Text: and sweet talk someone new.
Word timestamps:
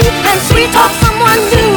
and 0.00 0.40
sweet 0.42 0.72
talk 0.72 0.90
someone 1.02 1.38
new. 1.50 1.71